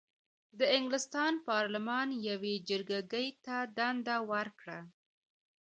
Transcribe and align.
د 0.59 0.61
انګلستان 0.77 1.33
پارلمان 1.49 2.07
یوې 2.29 2.55
جرګه 2.69 2.99
ګۍ 3.13 3.27
ته 3.45 3.55
دنده 3.77 4.17
ورکړه. 4.31 4.79